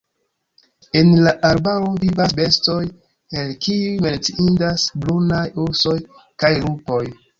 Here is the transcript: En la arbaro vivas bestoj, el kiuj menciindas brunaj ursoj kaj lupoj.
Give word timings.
En 1.01 1.11
la 1.25 1.33
arbaro 1.49 1.91
vivas 2.05 2.33
bestoj, 2.39 2.79
el 3.43 3.53
kiuj 3.67 3.93
menciindas 4.07 4.87
brunaj 5.05 5.45
ursoj 5.67 5.95
kaj 6.45 6.53
lupoj. 6.65 7.03